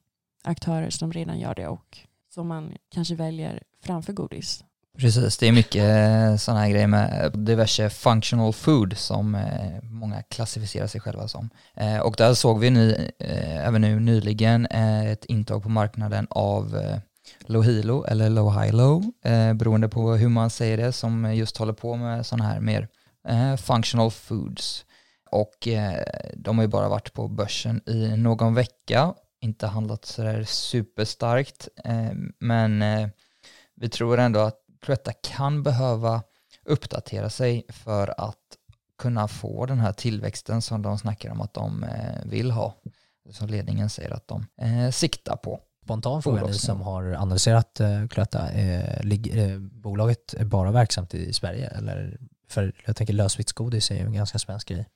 aktörer 0.45 0.91
som 0.91 1.13
redan 1.13 1.39
gör 1.39 1.55
det 1.55 1.67
och 1.67 1.99
som 2.35 2.49
man 2.49 2.73
kanske 2.89 3.15
väljer 3.15 3.63
framför 3.83 4.13
godis. 4.13 4.65
Precis, 4.99 5.39
det 5.39 5.49
är 5.49 5.53
mycket 5.53 5.85
eh, 5.85 6.37
sådana 6.37 6.61
här 6.61 6.71
grejer 6.71 6.87
med 6.87 7.33
diverse 7.35 7.91
functional 7.91 8.53
food 8.53 8.97
som 8.97 9.35
eh, 9.35 9.83
många 9.83 10.23
klassificerar 10.23 10.87
sig 10.87 11.01
själva 11.01 11.29
som. 11.29 11.51
Eh, 11.75 11.99
och 11.99 12.15
där 12.19 12.35
såg 12.35 12.59
vi 12.59 12.71
ny, 12.71 12.95
även 13.19 13.81
nu 13.81 14.01
nyligen 14.01 14.67
ett 14.67 15.25
intag 15.25 15.63
på 15.63 15.69
marknaden 15.69 16.27
av 16.31 16.81
Lohilo 17.47 18.05
eller 18.05 18.31
Lohilo 18.31 19.03
beroende 19.55 19.89
på 19.89 20.13
hur 20.13 20.29
man 20.29 20.51
säger 20.51 20.77
det 20.77 20.93
som 20.93 21.35
just 21.35 21.57
håller 21.57 21.73
på 21.73 21.97
med 21.97 22.27
sådana 22.27 22.45
här 22.45 22.61
mer 22.61 22.89
functional 23.57 24.11
foods. 24.11 24.85
Och 25.31 25.69
de 26.35 26.59
har 26.59 26.65
ju 26.65 26.69
bara 26.69 26.89
varit 26.89 27.13
på 27.13 27.29
börsen 27.29 27.89
i 27.89 28.17
någon 28.17 28.55
vecka, 28.55 29.15
inte 29.41 29.67
handlat 29.67 30.05
sådär 30.05 30.45
superstarkt, 30.45 31.69
men 32.39 32.85
vi 33.75 33.89
tror 33.89 34.19
ändå 34.19 34.41
att 34.41 34.59
Cloetta 34.81 35.13
kan 35.13 35.63
behöva 35.63 36.23
uppdatera 36.65 37.31
sig 37.31 37.67
för 37.69 38.15
att 38.21 38.57
kunna 38.99 39.29
få 39.29 39.67
den 39.67 39.79
här 39.79 39.93
tillväxten 39.93 40.63
som 40.63 40.83
de 40.83 40.99
snackar 40.99 41.31
om 41.31 41.41
att 41.41 41.55
de 41.55 41.85
eh, 41.85 42.25
vill 42.25 42.51
ha. 42.51 42.75
Som 43.31 43.49
ledningen 43.49 43.91
säger 43.91 44.11
att 44.11 44.29
de 44.29 44.47
eh, 44.61 44.91
siktar 44.91 45.37
på. 45.37 45.61
Spontan 45.85 46.23
fråga 46.23 46.47
ni 46.47 46.55
som 46.55 46.81
har 46.81 47.05
analyserat 47.05 47.81
eh, 47.81 48.07
Cloetta, 48.07 48.51
eh, 48.51 49.01
eh, 49.37 49.59
bolaget 49.59 50.35
bara 50.41 50.71
verksamt 50.71 51.15
i 51.15 51.33
Sverige 51.33 51.69
eller? 51.69 52.19
För 52.49 52.73
jag 52.87 52.97
tänker 52.97 53.15
lösviktsgodis 53.15 53.91
är 53.91 53.95
ju 53.95 54.01
en 54.01 54.13
ganska 54.13 54.39
svensk 54.39 54.69
grej. 54.69 54.87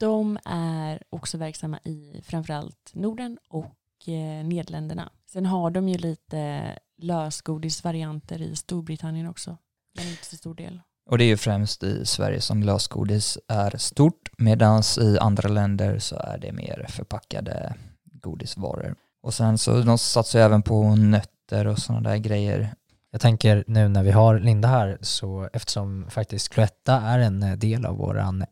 De 0.00 0.38
är 0.44 1.02
också 1.10 1.38
verksamma 1.38 1.78
i 1.84 2.22
framförallt 2.24 2.90
Norden 2.92 3.38
och 3.48 4.08
eh, 4.08 4.44
Nederländerna. 4.44 5.12
Sen 5.26 5.46
har 5.46 5.70
de 5.70 5.88
ju 5.88 5.98
lite 5.98 6.62
lösgodisvarianter 6.98 8.42
i 8.42 8.56
Storbritannien 8.56 9.26
också. 9.26 9.56
Men 9.96 10.06
inte 10.06 10.24
så 10.24 10.36
stor 10.36 10.54
del. 10.54 10.80
Och 11.10 11.18
det 11.18 11.24
är 11.24 11.28
ju 11.28 11.36
främst 11.36 11.82
i 11.82 12.06
Sverige 12.06 12.40
som 12.40 12.62
lösgodis 12.62 13.38
är 13.48 13.76
stort 13.76 14.30
medan 14.38 14.82
i 15.00 15.18
andra 15.18 15.48
länder 15.48 15.98
så 15.98 16.16
är 16.16 16.38
det 16.38 16.52
mer 16.52 16.86
förpackade 16.88 17.74
godisvaror. 18.04 18.94
Och 19.22 19.34
sen 19.34 19.58
så 19.58 19.80
de 19.80 19.98
satsar 19.98 20.38
ju 20.38 20.44
även 20.44 20.62
på 20.62 20.96
nötter 20.96 21.66
och 21.66 21.78
sådana 21.78 22.10
där 22.10 22.16
grejer. 22.16 22.74
Jag 23.10 23.20
tänker 23.20 23.64
nu 23.66 23.88
när 23.88 24.02
vi 24.02 24.10
har 24.10 24.38
Linda 24.38 24.68
här 24.68 24.98
så 25.00 25.48
eftersom 25.52 26.10
faktiskt 26.10 26.48
Cloetta 26.48 27.00
är 27.00 27.18
en 27.18 27.58
del 27.58 27.86
av 27.86 27.96
våran 27.96 28.42
eh, 28.42 28.48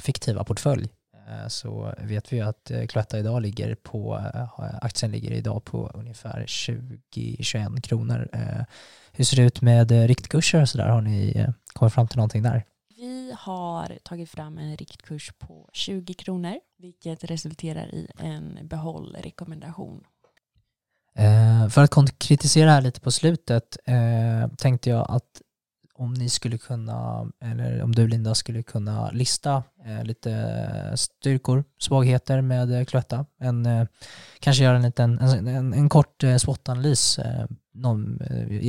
fiktiva 0.00 0.44
portfölj 0.44 0.88
Eh, 1.28 1.48
så 1.48 1.94
vet 1.98 2.32
vi 2.32 2.36
ju 2.36 2.42
att 2.42 2.70
eh, 2.70 2.86
Cloetta 2.86 3.18
idag 3.18 3.42
ligger 3.42 3.74
på, 3.74 4.16
eh, 4.34 4.74
aktien 4.82 5.12
ligger 5.12 5.30
idag 5.30 5.64
på 5.64 5.90
ungefär 5.94 6.44
20-21 6.46 7.80
kronor. 7.80 8.28
Hur 9.12 9.24
ser 9.24 9.36
det 9.36 9.42
ut 9.42 9.60
med 9.60 9.90
riktkurser 9.90 10.62
och 10.62 10.68
sådär? 10.68 10.88
Har 10.88 11.00
ni 11.00 11.46
kommit 11.72 11.94
fram 11.94 12.08
till 12.08 12.16
någonting 12.16 12.42
där? 12.42 12.64
Vi 12.96 13.34
har 13.38 13.98
tagit 14.02 14.30
fram 14.30 14.58
en 14.58 14.76
riktkurs 14.76 15.32
på 15.38 15.68
20 15.72 16.14
kronor, 16.14 16.54
vilket 16.78 17.24
resulterar 17.24 17.94
i 17.94 18.08
en 18.18 18.58
behållrekommendation. 18.62 20.04
för 21.70 21.82
att 21.82 21.90
konkretisera 21.90 22.70
här 22.70 22.80
lite 22.80 23.00
på 23.00 23.10
slutet 23.10 23.76
tänkte 24.58 24.90
jag 24.90 25.06
att 25.10 25.42
om 25.98 26.14
ni 26.14 26.28
skulle 26.28 26.58
kunna, 26.58 27.30
eller 27.40 27.82
om 27.82 27.94
du 27.94 28.08
Linda 28.08 28.34
skulle 28.34 28.62
kunna 28.62 29.10
lista 29.10 29.64
eh, 29.84 30.04
lite 30.04 30.92
styrkor, 30.96 31.64
svagheter 31.78 32.40
med 32.40 32.72
eh, 32.72 32.84
Cloetta. 32.84 33.26
En, 33.38 33.66
eh, 33.66 33.86
kanske 34.40 34.64
göra 34.64 34.76
en 34.76 34.82
liten, 34.82 35.18
en, 35.18 35.46
en, 35.48 35.74
en 35.74 35.88
kort 35.88 36.24
eh, 36.24 36.36
SWOT-analys, 36.36 37.18
eh, 37.18 37.46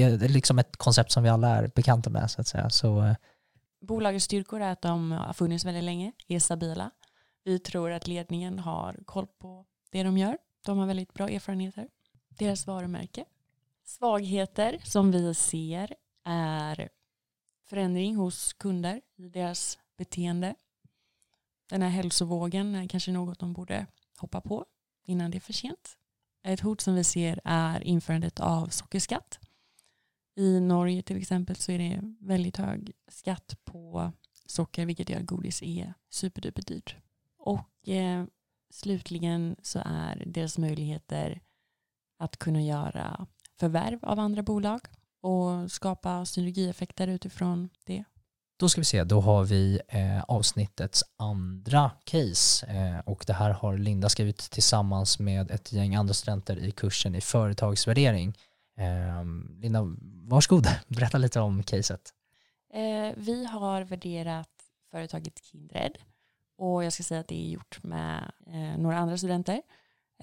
eh, 0.02 0.32
liksom 0.32 0.60
ett 0.60 0.78
koncept 0.78 1.12
som 1.12 1.24
vi 1.24 1.30
alla 1.30 1.56
är 1.56 1.72
bekanta 1.76 2.10
med 2.10 2.32
så 2.32 2.42
att 2.42 2.48
säga. 2.48 2.70
Så, 2.70 3.02
eh. 3.04 3.16
Bolagets 3.82 4.26
styrkor 4.26 4.62
är 4.62 4.72
att 4.72 4.82
de 4.82 5.12
har 5.12 5.34
funnits 5.34 5.66
väldigt 5.66 5.84
länge, 5.84 6.12
är 6.28 6.40
stabila. 6.40 6.92
Vi 7.44 7.60
tror 7.60 7.92
att 7.92 8.08
ledningen 8.08 8.60
har 8.60 9.00
koll 9.06 9.28
på 9.42 9.66
det 9.92 10.04
de 10.04 10.18
gör. 10.18 10.38
De 10.66 10.78
har 10.78 10.88
väldigt 10.88 11.14
bra 11.14 11.30
erfarenheter. 11.30 11.88
Deras 12.30 12.68
varumärke. 12.68 13.26
Svagheter 13.86 14.78
som 14.84 15.12
vi 15.12 15.34
ser 15.34 15.94
är 16.26 16.90
förändring 17.68 18.16
hos 18.16 18.54
kunder 18.54 19.02
i 19.16 19.30
deras 19.30 19.80
beteende. 19.98 20.56
Den 21.70 21.82
här 21.82 21.90
hälsovågen 21.90 22.76
är 22.76 22.88
kanske 22.88 23.12
något 23.12 23.40
de 23.40 23.54
borde 23.54 23.88
hoppa 24.18 24.42
på 24.42 24.66
innan 25.06 25.32
det 25.32 25.38
är 25.38 25.42
för 25.42 25.54
sent. 25.54 25.98
Ett 26.44 26.60
hot 26.60 26.82
som 26.82 26.96
vi 26.96 27.04
ser 27.04 27.40
är 27.44 27.84
införandet 27.84 28.40
av 28.40 28.68
sockerskatt. 28.68 29.40
I 30.36 30.60
Norge 30.60 31.02
till 31.02 31.18
exempel 31.18 31.56
så 31.56 31.72
är 31.72 31.80
det 31.80 32.02
väldigt 32.20 32.58
hög 32.58 32.92
skatt 33.08 33.58
på 33.64 34.12
socker 34.46 34.86
vilket 34.86 35.10
gör 35.10 35.20
att 35.20 35.26
godis 35.26 35.64
är 35.64 35.94
superduper 36.10 36.62
dyrt. 36.62 36.96
Och 37.38 37.90
eh, 37.90 38.26
slutligen 38.70 39.56
så 39.62 39.82
är 39.86 40.24
deras 40.26 40.58
möjligheter 40.58 41.42
att 42.18 42.38
kunna 42.38 42.62
göra 42.62 43.28
förvärv 43.60 44.00
av 44.02 44.20
andra 44.20 44.44
bolag 44.44 44.82
och 45.28 45.72
skapa 45.72 46.26
synergieffekter 46.26 47.08
utifrån 47.08 47.70
det. 47.86 48.04
Då 48.60 48.70
ska 48.70 48.82
vi 48.82 48.86
se, 48.86 49.04
då 49.04 49.22
har 49.22 49.44
vi 49.44 49.82
eh, 49.88 50.24
avsnittets 50.24 51.04
andra 51.18 51.92
case 52.04 52.68
eh, 52.68 53.00
och 53.00 53.24
det 53.28 53.34
här 53.34 53.50
har 53.50 53.78
Linda 53.78 54.10
skrivit 54.10 54.38
tillsammans 54.38 55.20
med 55.20 55.52
ett 55.52 55.72
gäng 55.72 55.96
andra 55.96 56.14
studenter 56.14 56.58
i 56.58 56.72
kursen 56.72 57.16
i 57.16 57.22
företagsvärdering. 57.22 58.38
Eh, 58.78 59.26
Linda, 59.62 59.96
varsågod, 60.28 60.68
berätta 60.88 61.18
lite 61.18 61.40
om 61.40 61.64
caset. 61.64 62.14
Eh, 62.74 63.14
vi 63.18 63.46
har 63.46 63.82
värderat 63.82 64.50
företaget 64.92 65.44
Kindred 65.44 65.98
och 66.58 66.84
jag 66.84 66.94
ska 66.94 67.04
säga 67.04 67.20
att 67.20 67.28
det 67.28 67.46
är 67.46 67.50
gjort 67.50 67.84
med 67.84 68.32
eh, 68.48 68.78
några 68.78 68.98
andra 68.98 69.18
studenter. 69.18 69.62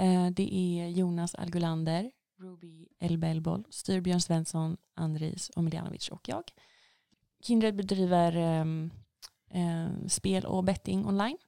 Eh, 0.00 0.26
det 0.26 0.54
är 0.54 0.88
Jonas 0.88 1.34
Algulander, 1.34 2.10
Ruby 2.38 2.88
Elbelboll, 2.98 3.64
Styrbjörn 3.70 4.20
Svensson, 4.20 4.76
Andris 4.94 5.50
Omiljanovic 5.56 6.08
och 6.08 6.28
jag. 6.28 6.42
Kindred 7.40 7.76
bedriver 7.76 8.60
um, 8.60 8.90
um, 9.54 10.08
spel 10.08 10.44
och 10.44 10.64
betting 10.64 11.06
online 11.06 11.38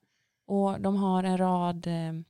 och 0.46 0.80
de 0.80 0.96
har 0.96 1.24
en 1.24 1.38
rad 1.38 1.86
um, 1.86 2.24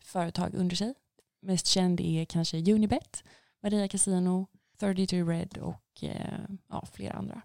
företag 0.00 0.54
under 0.54 0.76
sig. 0.76 0.94
Mest 1.40 1.66
känd 1.66 2.00
är 2.00 2.24
kanske 2.24 2.72
Unibet, 2.72 3.24
Maria 3.62 3.88
Casino, 3.88 4.46
32 4.78 5.16
Red 5.16 5.58
och 5.58 6.02
uh, 6.02 6.56
ja, 6.68 6.86
flera 6.92 7.14
andra. 7.14 7.42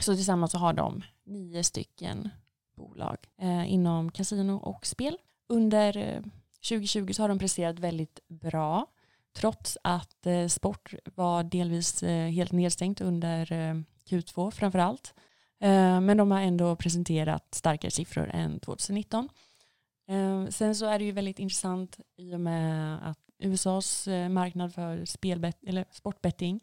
Så 0.00 0.14
tillsammans 0.14 0.52
så 0.52 0.58
har 0.58 0.72
de 0.72 1.02
nio 1.24 1.64
stycken 1.64 2.28
bolag 2.76 3.16
uh, 3.42 3.72
inom 3.72 4.10
kasino 4.10 4.56
och 4.56 4.86
spel. 4.86 5.18
Under 5.46 5.96
uh, 5.96 6.22
2020 6.68 7.12
så 7.12 7.22
har 7.22 7.28
de 7.28 7.38
presterat 7.38 7.78
väldigt 7.78 8.20
bra 8.28 8.86
trots 9.36 9.78
att 9.82 10.26
eh, 10.26 10.46
sport 10.46 10.94
var 11.14 11.42
delvis 11.42 12.02
eh, 12.02 12.28
helt 12.30 12.52
nedstängt 12.52 13.00
under 13.00 13.52
eh, 13.52 13.74
Q2 14.10 14.50
framför 14.50 14.78
allt. 14.78 15.14
Eh, 15.60 16.00
men 16.00 16.16
de 16.16 16.30
har 16.30 16.40
ändå 16.40 16.76
presenterat 16.76 17.54
starkare 17.54 17.90
siffror 17.90 18.30
än 18.32 18.60
2019. 18.60 19.28
Eh, 20.08 20.46
sen 20.46 20.74
så 20.74 20.86
är 20.86 20.98
det 20.98 21.04
ju 21.04 21.12
väldigt 21.12 21.38
intressant 21.38 22.00
i 22.16 22.34
och 22.34 22.40
med 22.40 22.98
att 23.08 23.18
USAs 23.38 24.08
eh, 24.08 24.28
marknad 24.28 24.74
för 24.74 25.04
eller 25.66 25.84
sportbetting 25.90 26.60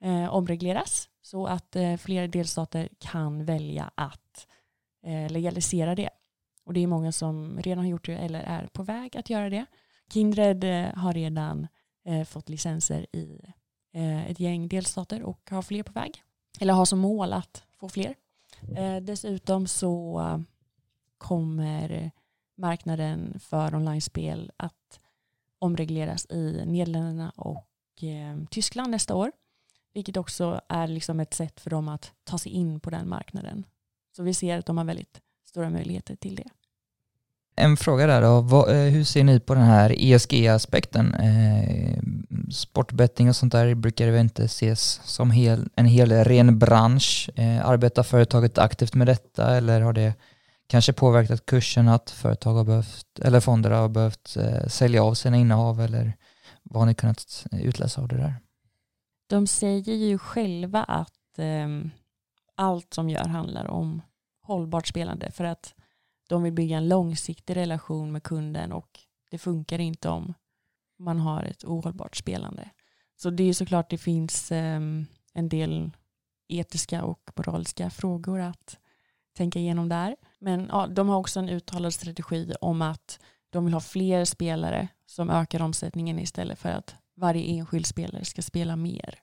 eh, 0.00 0.34
omregleras 0.34 1.08
så 1.22 1.46
att 1.46 1.76
eh, 1.76 1.96
fler 1.96 2.28
delstater 2.28 2.88
kan 2.98 3.44
välja 3.44 3.90
att 3.94 4.46
eh, 5.06 5.32
legalisera 5.32 5.94
det. 5.94 6.10
Och 6.64 6.74
det 6.74 6.80
är 6.80 6.86
många 6.86 7.12
som 7.12 7.58
redan 7.60 7.84
har 7.84 7.90
gjort 7.90 8.06
det 8.06 8.16
eller 8.16 8.40
är 8.40 8.66
på 8.66 8.82
väg 8.82 9.16
att 9.16 9.30
göra 9.30 9.50
det. 9.50 9.66
Kindred 10.12 10.64
eh, 10.64 10.94
har 10.94 11.12
redan 11.12 11.68
eh, 12.10 12.24
fått 12.24 12.48
licenser 12.48 13.06
i 13.16 13.40
eh, 13.92 14.30
ett 14.30 14.40
gäng 14.40 14.68
delstater 14.68 15.22
och 15.22 15.50
har 15.50 15.62
fler 15.62 15.82
på 15.82 15.92
väg. 15.92 16.22
Eller 16.60 16.72
har 16.72 16.84
som 16.84 16.98
mål 16.98 17.32
att 17.32 17.64
få 17.78 17.88
fler. 17.88 18.14
Eh, 18.76 18.96
dessutom 18.96 19.66
så 19.66 20.20
kommer 21.18 22.10
marknaden 22.56 23.40
för 23.40 23.74
online-spel 23.74 24.52
att 24.56 25.00
omregleras 25.58 26.26
i 26.30 26.62
Nederländerna 26.66 27.30
och 27.30 28.02
eh, 28.02 28.44
Tyskland 28.50 28.90
nästa 28.90 29.14
år. 29.14 29.32
Vilket 29.92 30.16
också 30.16 30.60
är 30.68 30.86
liksom 30.86 31.20
ett 31.20 31.34
sätt 31.34 31.60
för 31.60 31.70
dem 31.70 31.88
att 31.88 32.12
ta 32.24 32.38
sig 32.38 32.52
in 32.52 32.80
på 32.80 32.90
den 32.90 33.08
marknaden. 33.08 33.66
Så 34.16 34.22
vi 34.22 34.34
ser 34.34 34.58
att 34.58 34.66
de 34.66 34.78
har 34.78 34.84
väldigt 34.84 35.20
stora 35.44 35.70
möjligheter 35.70 36.16
till 36.16 36.34
det. 36.34 36.48
En 37.60 37.76
fråga 37.76 38.06
där 38.06 38.22
då, 38.22 38.40
Vad, 38.40 38.68
eh, 38.70 38.92
hur 38.92 39.04
ser 39.04 39.24
ni 39.24 39.40
på 39.40 39.54
den 39.54 39.64
här 39.64 39.94
ESG-aspekten? 39.98 41.14
Eh, 41.14 41.98
sportbetting 42.50 43.28
och 43.28 43.36
sånt 43.36 43.52
där 43.52 43.74
brukar 43.74 44.10
väl 44.10 44.20
inte 44.20 44.44
ses 44.44 45.00
som 45.04 45.30
hel, 45.30 45.68
en 45.76 45.86
hel 45.86 46.12
ren 46.12 46.58
bransch. 46.58 47.30
Eh, 47.36 47.66
arbetar 47.66 48.02
företaget 48.02 48.58
aktivt 48.58 48.94
med 48.94 49.06
detta 49.06 49.56
eller 49.56 49.80
har 49.80 49.92
det 49.92 50.14
kanske 50.66 50.92
påverkat 50.92 51.46
kursen 51.46 51.88
att 51.88 52.10
företag 52.10 52.54
har 52.54 52.64
behövt, 52.64 53.18
eller 53.22 53.40
fonder 53.40 53.70
har 53.70 53.88
behövt 53.88 54.36
eh, 54.36 54.66
sälja 54.66 55.04
av 55.04 55.14
sina 55.14 55.36
innehav 55.36 55.80
eller 55.80 56.12
vad 56.62 56.80
har 56.80 56.86
ni 56.86 56.94
kunnat 56.94 57.46
utläsa 57.52 58.00
av 58.00 58.08
det 58.08 58.16
där? 58.16 58.34
De 59.28 59.46
säger 59.46 59.94
ju 59.94 60.18
själva 60.18 60.84
att 60.84 61.38
eh, 61.38 61.90
allt 62.54 62.94
som 62.94 63.10
gör 63.10 63.24
handlar 63.24 63.66
om 63.66 64.02
hållbart 64.42 64.86
spelande 64.86 65.30
för 65.30 65.44
att 65.44 65.74
de 66.30 66.42
vill 66.42 66.52
bygga 66.52 66.76
en 66.76 66.88
långsiktig 66.88 67.56
relation 67.56 68.12
med 68.12 68.22
kunden 68.22 68.72
och 68.72 69.00
det 69.30 69.38
funkar 69.38 69.78
inte 69.78 70.08
om 70.08 70.34
man 70.98 71.20
har 71.20 71.42
ett 71.42 71.64
ohållbart 71.64 72.16
spelande. 72.16 72.70
Så 73.16 73.30
det 73.30 73.44
är 73.44 73.52
såklart 73.52 73.90
det 73.90 73.98
finns 73.98 74.52
ehm, 74.52 75.06
en 75.32 75.48
del 75.48 75.90
etiska 76.48 77.04
och 77.04 77.30
moraliska 77.36 77.90
frågor 77.90 78.40
att 78.40 78.78
tänka 79.36 79.58
igenom 79.58 79.88
där. 79.88 80.16
Men 80.38 80.66
ja, 80.72 80.86
de 80.86 81.08
har 81.08 81.16
också 81.16 81.40
en 81.40 81.48
uttalad 81.48 81.94
strategi 81.94 82.52
om 82.60 82.82
att 82.82 83.20
de 83.50 83.64
vill 83.64 83.74
ha 83.74 83.80
fler 83.80 84.24
spelare 84.24 84.88
som 85.06 85.30
ökar 85.30 85.62
omsättningen 85.62 86.18
istället 86.18 86.58
för 86.58 86.68
att 86.68 86.94
varje 87.14 87.44
enskild 87.44 87.86
spelare 87.86 88.24
ska 88.24 88.42
spela 88.42 88.76
mer. 88.76 89.18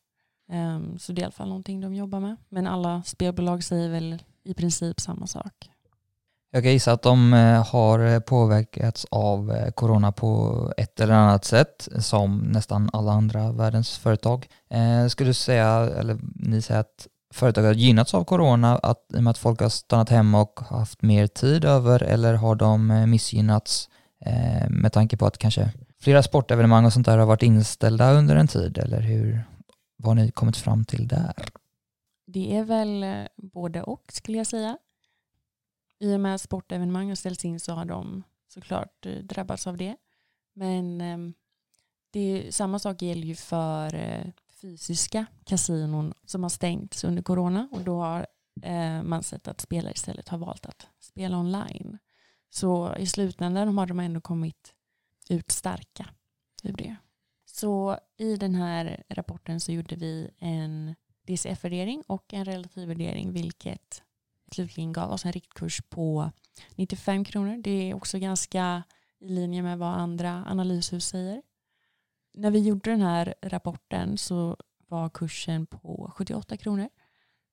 Um, 0.52 1.00
så 1.00 1.12
det 1.12 1.20
är 1.20 1.24
i 1.24 1.26
alla 1.26 1.32
fall 1.32 1.48
någonting 1.48 1.82
de 1.82 1.94
jobbar 1.94 2.20
med. 2.20 2.36
Men 2.50 2.68
alla 2.68 3.04
spelbolag 3.04 3.64
säger 3.64 3.90
väl 3.90 4.24
i 4.44 4.54
princip 4.54 5.00
samma 5.00 5.28
sak. 5.28 5.70
Jag 6.51 6.63
kan 6.63 6.72
gissa 6.72 6.92
att 6.92 7.01
de 7.01 7.34
eh, 7.34 7.68
har 7.68 8.00
eh, 8.00 8.20
påverkats 8.20 9.06
av 9.12 9.51
eh, 9.51 9.72
corona 9.72 10.12
på 10.12 10.74
ett 10.77 11.00
eller 11.00 11.13
annat 11.13 11.46
sätt 11.46 11.88
som 12.00 12.38
nästan 12.38 12.89
alla 12.94 13.12
andra 13.12 13.51
världens 13.51 13.98
företag. 13.98 14.48
Skulle 15.10 15.30
du 15.30 15.34
säga, 15.34 15.70
eller 16.00 16.18
ni 16.36 16.62
säger 16.62 16.80
att 16.80 17.08
företag 17.34 17.63
har 17.63 17.74
gynnats 17.74 18.13
av 18.13 18.24
corona 18.24 18.77
att, 18.77 19.06
i 19.13 19.18
och 19.18 19.24
med 19.24 19.32
att 19.32 19.38
folk 19.38 19.62
har 19.62 19.70
stannat 19.70 20.10
hemma 20.10 20.42
och 20.42 20.60
haft 20.60 21.01
mer 21.01 21.27
tid 21.27 21.66
över 21.66 22.04
eller 22.04 22.34
har 22.34 22.56
de 22.56 23.10
missgynnats 23.10 23.89
med 24.70 24.94
tanke 24.94 25.18
på 25.18 25.25
att 25.25 25.38
kanske 25.38 25.72
flera 26.01 26.24
sportevenemang 26.24 26.86
och 26.86 26.94
sånt 26.94 27.06
där 27.06 27.18
har 27.18 27.25
varit 27.25 27.44
inställda 27.44 28.12
under 28.12 28.36
en 28.36 28.48
tid 28.48 28.77
eller 28.77 29.01
hur, 29.01 29.44
vad 29.98 30.18
har 30.18 30.24
ni 30.25 30.32
kommit 30.32 30.58
fram 30.58 30.86
till 30.86 31.08
där? 31.08 31.34
Det 32.27 32.58
är 32.58 32.63
väl 32.63 33.06
både 33.54 33.84
och 33.84 34.04
skulle 34.12 34.38
jag 34.38 34.48
säga. 34.48 34.77
I 36.00 36.16
och 36.16 36.20
med 36.20 36.36
att 36.36 36.42
sportevenemang 36.42 37.10
har 37.10 37.16
ställts 37.16 37.46
in 37.46 37.60
så 37.60 37.74
har 37.74 37.86
de 37.86 38.24
såklart 38.48 39.06
eh, 39.06 39.18
drabbats 39.18 39.68
av 39.68 39.77
det. 39.77 39.96
Men 40.54 41.01
ehm, 41.01 41.34
det 42.12 42.20
är, 42.20 42.51
samma 42.51 42.80
sak 42.80 43.01
gäller 43.01 43.27
ju 43.27 43.36
för 43.36 43.96
eh, 43.96 44.27
fysiska 44.62 45.25
kasinon 45.46 46.13
som 46.25 46.44
har 46.44 46.50
stängts 46.50 47.04
under 47.04 47.24
corona 47.24 47.70
och 47.72 47.82
då 47.82 48.00
har 48.00 48.27
eh, 48.63 49.04
man 49.04 49.24
sett 49.24 49.48
att 49.48 49.62
spelare 49.62 49.94
istället 49.94 50.30
har 50.30 50.38
valt 50.38 50.66
att 50.66 50.88
spela 51.00 51.38
online. 51.38 51.98
Så 52.50 52.96
i 52.96 53.08
slutändan 53.08 53.77
har 53.77 53.86
de 53.86 54.00
ändå 54.00 54.22
kommit 54.22 54.74
ut 55.30 55.51
starka 55.51 56.10
ur 56.63 56.74
det. 56.74 56.96
Så 57.46 58.00
i 58.18 58.36
den 58.36 58.56
här 58.56 59.04
rapporten 59.10 59.60
så 59.60 59.72
gjorde 59.72 59.96
vi 59.96 60.30
en 60.38 60.96
DCF-värdering 61.27 62.04
och 62.08 62.34
en 62.34 62.46
relativ 62.46 62.88
värdering 62.88 63.34
vilket 63.34 64.04
slutligen 64.51 64.93
gav 64.93 65.12
oss 65.12 65.25
en 65.25 65.31
riktkurs 65.31 65.81
på 65.89 66.31
95 66.75 67.25
kronor. 67.25 67.57
Det 67.57 67.89
är 67.89 67.93
också 67.93 68.19
ganska 68.19 68.83
i 69.19 69.29
linje 69.29 69.62
med 69.62 69.77
vad 69.77 69.89
andra 69.89 70.45
analyshus 70.47 71.05
säger 71.07 71.41
när 72.38 72.51
vi 72.51 72.60
gjorde 72.60 72.89
den 72.89 73.01
här 73.01 73.33
rapporten 73.41 74.17
så 74.17 74.57
var 74.88 75.10
kursen 75.10 75.65
på 75.65 76.12
78 76.15 76.57
kronor 76.57 76.89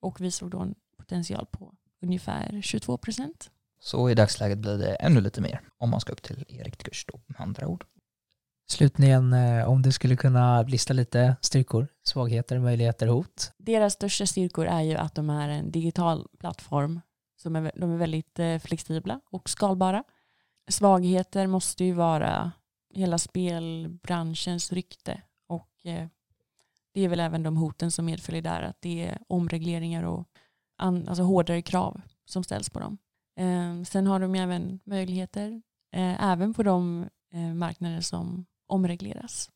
och 0.00 0.20
vi 0.20 0.30
såg 0.30 0.50
då 0.50 0.58
en 0.58 0.74
potential 0.96 1.46
på 1.46 1.74
ungefär 2.02 2.60
22 2.62 2.98
procent. 2.98 3.50
Så 3.80 4.10
i 4.10 4.14
dagsläget 4.14 4.58
blir 4.58 4.78
det 4.78 4.94
ännu 4.94 5.20
lite 5.20 5.40
mer 5.40 5.60
om 5.78 5.90
man 5.90 6.00
ska 6.00 6.12
upp 6.12 6.22
till 6.22 6.44
er 6.48 6.64
riktkurs 6.64 7.04
då 7.12 7.20
med 7.26 7.40
andra 7.40 7.66
ord. 7.66 7.84
Slutligen, 8.66 9.32
eh, 9.32 9.68
om 9.68 9.82
du 9.82 9.92
skulle 9.92 10.16
kunna 10.16 10.62
lista 10.62 10.92
lite 10.92 11.36
styrkor, 11.40 11.88
svagheter, 12.02 12.58
möjligheter, 12.58 13.06
hot? 13.06 13.52
Deras 13.58 13.92
största 13.92 14.26
styrkor 14.26 14.66
är 14.66 14.82
ju 14.82 14.94
att 14.94 15.14
de 15.14 15.30
är 15.30 15.48
en 15.48 15.70
digital 15.70 16.28
plattform 16.38 17.00
som 17.36 17.56
är, 17.56 17.72
de 17.76 17.92
är 17.92 17.96
väldigt 17.96 18.38
eh, 18.38 18.58
flexibla 18.58 19.20
och 19.30 19.48
skalbara. 19.48 20.04
Svagheter 20.68 21.46
måste 21.46 21.84
ju 21.84 21.92
vara 21.92 22.52
hela 22.94 23.18
spelbranschens 23.18 24.72
rykte 24.72 25.22
och 25.48 25.86
eh, 25.86 26.06
det 26.94 27.00
är 27.00 27.08
väl 27.08 27.20
även 27.20 27.42
de 27.42 27.56
hoten 27.56 27.90
som 27.90 28.04
medföljer 28.04 28.42
där 28.42 28.62
att 28.62 28.80
det 28.80 29.06
är 29.06 29.18
omregleringar 29.28 30.02
och 30.02 30.28
an, 30.78 31.08
alltså 31.08 31.22
hårdare 31.22 31.62
krav 31.62 32.00
som 32.24 32.44
ställs 32.44 32.70
på 32.70 32.80
dem. 32.80 32.98
Ehm, 33.36 33.84
sen 33.84 34.06
har 34.06 34.20
de 34.20 34.34
ju 34.34 34.42
även 34.42 34.80
möjligheter 34.84 35.62
även 36.18 36.54
på 36.54 36.62
de 36.62 37.08
marknader 37.54 38.00
som 38.00 38.46
omregleras. 38.68 39.50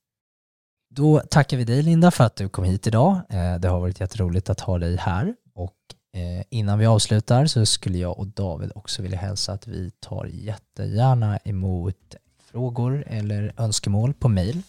Då 0.90 1.20
tackar 1.20 1.56
vi 1.56 1.64
dig 1.64 1.82
Linda 1.82 2.10
för 2.10 2.24
att 2.24 2.36
du 2.36 2.48
kom 2.48 2.64
hit 2.64 2.86
idag. 2.86 3.20
Eh, 3.28 3.54
det 3.54 3.68
har 3.68 3.80
varit 3.80 4.00
jätteroligt 4.00 4.50
att 4.50 4.60
ha 4.60 4.78
dig 4.78 4.96
här 4.96 5.34
och 5.54 5.76
eh, 6.14 6.44
innan 6.50 6.78
vi 6.78 6.86
avslutar 6.86 7.46
så 7.46 7.66
skulle 7.66 7.98
jag 7.98 8.18
och 8.18 8.26
David 8.26 8.72
också 8.74 9.02
vilja 9.02 9.18
hälsa 9.18 9.52
att 9.52 9.66
vi 9.66 9.90
tar 10.00 10.26
jättegärna 10.32 11.38
emot 11.44 12.16
frågor 12.50 13.04
eller 13.06 13.54
önskemål 13.56 14.14
på 14.14 14.28
mail 14.28 14.62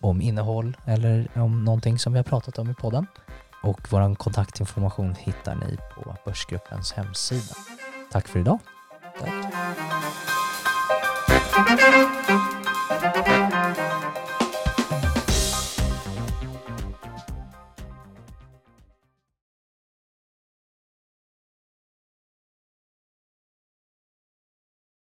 om 0.00 0.20
innehåll 0.20 0.76
eller 0.84 1.28
om 1.34 1.64
någonting 1.64 1.98
som 1.98 2.12
vi 2.12 2.18
har 2.18 2.24
pratat 2.24 2.58
om 2.58 2.70
i 2.70 2.74
podden. 2.74 3.06
Och 3.62 3.88
vår 3.90 4.14
kontaktinformation 4.14 5.14
hittar 5.14 5.54
ni 5.54 5.76
på 5.94 6.16
Börsgruppens 6.24 6.92
hemsida. 6.92 7.54
Tack 8.12 8.28
för 8.28 8.40
idag. 8.40 8.58
Tack. 9.20 9.32